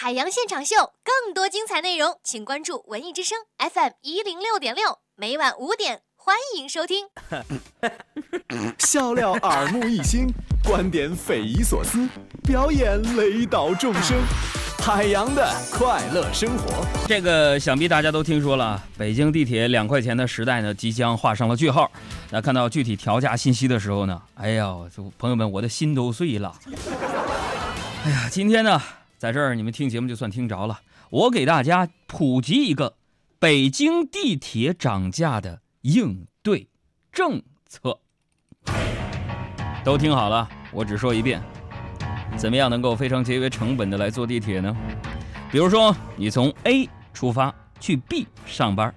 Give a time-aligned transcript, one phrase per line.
[0.00, 7.06] 海洋现场秀，更多精彩内容，请关注文艺之声 FM 一零六点六，每晚五点，欢迎收听。
[8.78, 10.28] 笑料耳目一新，
[10.62, 12.08] 观点匪夷所思，
[12.44, 14.16] 表演雷倒众生。
[14.78, 18.80] 海洋的快乐生活，这个想必大家都听说了。
[18.96, 21.90] 北京地铁两块钱的时代呢，即将画上了句号。
[22.30, 24.72] 那看到具体调价信息的时候呢，哎呀，
[25.18, 26.54] 朋友们，我的心都碎了。
[28.04, 28.80] 哎呀，今天呢。
[29.18, 30.78] 在这儿，你们听节目就算听着了。
[31.10, 32.94] 我给大家普及一个
[33.40, 36.68] 北京地铁涨价的应对
[37.10, 37.98] 政策，
[39.82, 40.48] 都听好了。
[40.70, 41.42] 我只说一遍，
[42.36, 44.76] 怎么样能够非常节约成本的来坐地铁呢？
[45.50, 48.94] 比如说，你从 A 出发去 B 上班，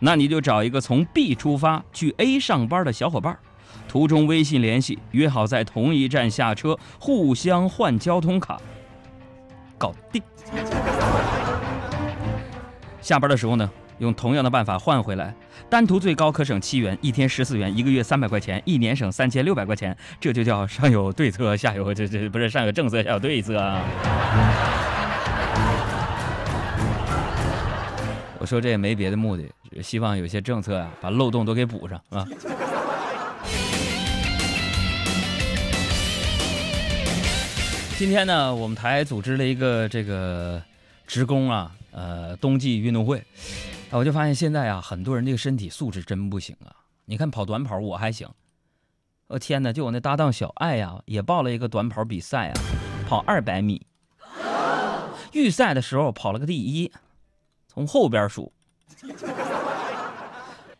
[0.00, 3.38] 那你就找一个从 B 出发去 A 上班的小伙伴，
[3.86, 8.60] 途中微信联系，约好在同一站下车，互相换交通卡。
[9.80, 10.22] 搞定。
[13.00, 15.34] 下班的时候呢，用同样的办法换回来，
[15.70, 19.96] 单图最高可省七元，一天十四元，一个月三百块钱，一年省三千六百块钱。
[20.20, 23.82] 这就叫上有对策，下有这这不是上有政策，下有对策啊。
[28.38, 29.44] 我说这也没别的目的，
[29.82, 32.26] 希望有些政策啊，把漏洞都给补上啊。
[38.00, 40.62] 今天呢，我们台组织了一个这个
[41.06, 43.22] 职工啊，呃，冬季运动会，
[43.90, 46.72] 我就发现现在啊，很多人这个身体素质真不行啊。
[47.04, 48.26] 你看跑短跑我还行，
[49.26, 52.54] 我天哪，就我那搭档小爱呀，也报了一个短跑比赛啊，
[53.06, 53.86] 跑二百米，
[55.32, 56.90] 预赛的时候跑了个第一，
[57.68, 58.50] 从后边数，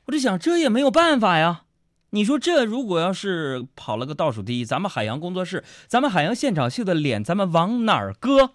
[0.06, 1.64] 我就想这也没有办法呀。
[2.12, 8.54] 你说这如果要是跑了个倒数第一，咱们海洋工作室，咱们海洋现场秀的脸，咱们往哪儿搁？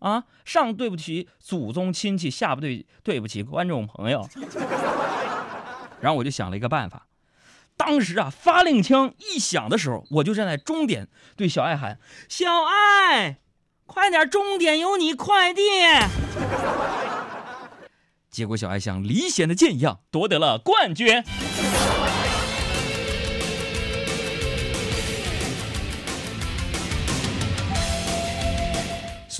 [0.00, 4.28] 啊，上对不起祖宗亲戚，下不对对不起观众朋友。
[6.00, 7.06] 然后我就想了一个办法，
[7.76, 11.06] 当时啊发令枪一响的时候，我就站在终点
[11.36, 13.38] 对小爱喊：“小爱，
[13.86, 16.08] 快点，终点有你快点！”
[18.28, 21.22] 结果小爱像离弦的箭一样夺得了冠军。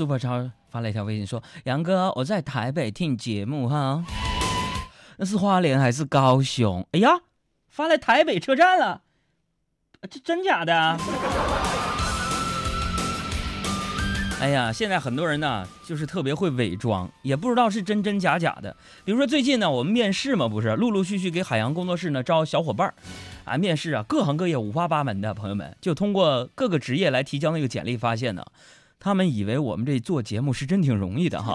[0.00, 4.02] Super 超发了一条微信说：“杨哥，我在台北听节目哈，
[5.18, 6.86] 那是花莲还是高雄？
[6.92, 7.10] 哎呀，
[7.68, 9.02] 发来台北车站了，
[10.08, 10.96] 这真假的？
[14.40, 18.74] 哎呀，现在很多人呢，就是特别会伪装，也不知道是真真假假的。
[19.04, 22.94] 比如说最近呢，我们面试嘛，不是陆陆续续给海洋工作室呢招小伙伴儿
[23.44, 28.42] 啊，面试啊，各行各业五花八门的朋友们，就通过各个职业来提交那个简历，发现呢。”
[29.02, 31.54] 他们以为我们这做节目是真挺容易的哈，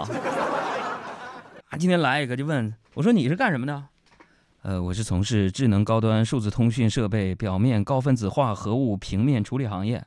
[1.68, 3.84] 啊，今天来一个就问我说你是干什么的？
[4.62, 10.04] 呃，我是从事智能高端数字通讯设备表面高分子化合物平面处理行业。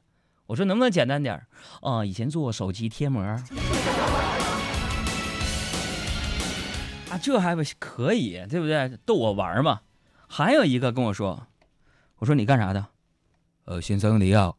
[0.48, 1.48] 我说能不能简单点儿？
[1.82, 3.24] 哦，以前做手机贴膜。
[3.24, 3.42] 啊，
[7.22, 9.00] 这还不可以对不对？
[9.06, 9.80] 逗我玩嘛。
[10.28, 11.48] 还有一个跟我说，
[12.18, 12.86] 我说你干啥的？
[13.64, 14.58] 呃，先生你好。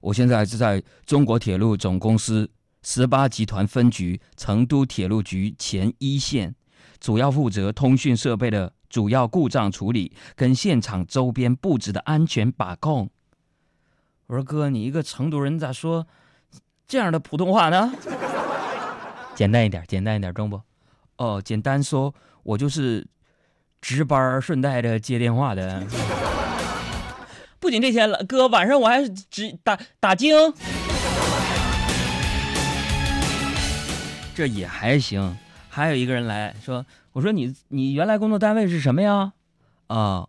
[0.00, 2.50] 我现在是在中国铁路总公司
[2.82, 6.54] 十八集团分局成都铁路局前一线，
[7.00, 13.10] 主要负责通讯设备的主要故障处理跟现场周边布置的安全把控。
[14.26, 16.06] 我说哥，你一个成都人咋说
[16.86, 17.92] 这样的普通话呢？
[19.34, 20.60] 简单一点，简单一点，中不？
[21.16, 23.06] 哦，简单说，我就是
[23.80, 25.84] 值班顺带着接电话的。
[27.68, 30.34] 不仅这些了，哥，晚上我还只打打精，
[34.34, 35.36] 这也还行。
[35.68, 39.34] 还有一个人来说：“我说你你原来工作单位是什么呀？
[39.88, 40.28] 啊，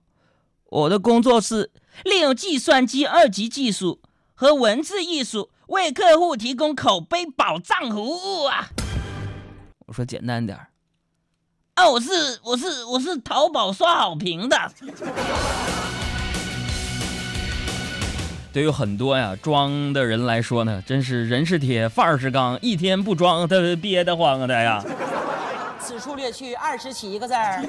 [0.66, 1.72] 我的工作是
[2.04, 4.02] 利用计算机二级技术
[4.36, 8.68] 和文字艺术为客户提供口碑保障服务啊。”
[9.88, 10.68] 我说简单点儿，
[11.76, 12.10] 啊，我是
[12.44, 14.74] 我是我是淘宝刷好评的。
[18.52, 24.84] 对于很多呀装的人来说呢，真是人是铁，范儿是钢，一天不装他憋得慌啊他呀。
[25.80, 27.64] 此处略去二十七个字儿。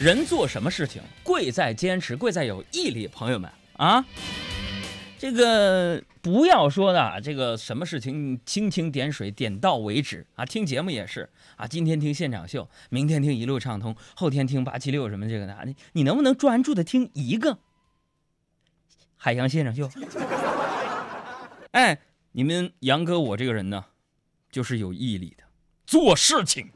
[0.00, 4.04] 人做什么事情，贵在坚持，贵在有毅力，朋友们啊。
[5.20, 10.46] 这个不要说的，这个什么事情蜻蜓点水，点到为止啊！
[10.46, 17.58] 听节目也是啊，今天听现场秀，明天听一路畅通，后天听八七六什么这个的，你你能不能专注的听一个
[19.18, 19.90] 海洋现场秀？
[21.72, 21.98] 哎，
[22.32, 23.84] 你们杨哥我这个人呢，
[24.50, 25.44] 就是有毅力的，
[25.84, 26.70] 做事情，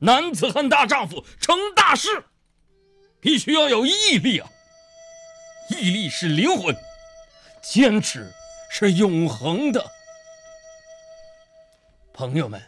[0.00, 2.24] 男子汉大丈夫成大事，
[3.18, 4.50] 必须要有毅力啊！
[5.70, 6.76] 毅力是灵魂，
[7.68, 8.32] 坚持
[8.70, 9.84] 是永恒的。
[12.12, 12.62] 朋友们，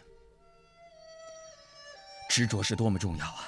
[2.29, 3.47] 执着是多么重要啊！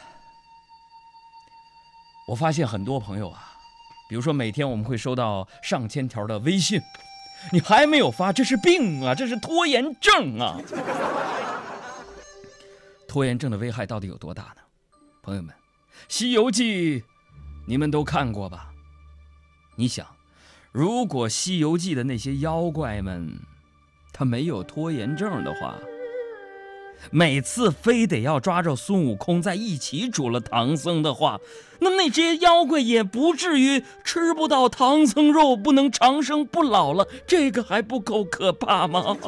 [2.27, 3.53] 我发现很多朋友啊，
[4.07, 6.81] 比如说每天我们会收到上千条的微信，
[7.51, 10.57] 你还没有发，这是病啊，这是拖延症啊！
[13.07, 14.61] 拖延症的危害到底有多大呢？
[15.21, 15.53] 朋友们，
[16.07, 17.01] 《西游记》
[17.67, 18.71] 你们都看过吧？
[19.75, 20.07] 你想，
[20.71, 23.39] 如果《西游记》的那些妖怪们
[24.13, 25.75] 他没有拖延症的话，
[27.09, 31.41] 每次非得要抓着孙悟空在一起煮了唐僧的话，
[31.79, 37.05] 那那些妖怪也不至于吃不到唐僧肉，不能长生不老了。
[37.27, 39.17] 这个还不够可怕吗？